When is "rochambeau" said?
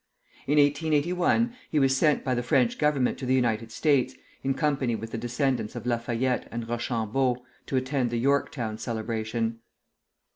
6.67-7.43